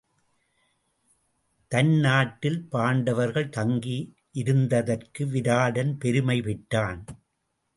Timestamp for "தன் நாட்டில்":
1.71-2.67